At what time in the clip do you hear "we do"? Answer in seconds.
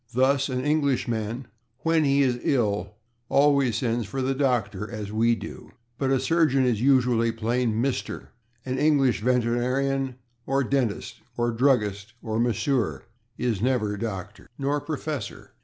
5.11-5.73